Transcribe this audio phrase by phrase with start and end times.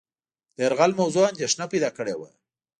[0.55, 2.29] د یرغل موضوع اندېښنه پیدا کړې وه.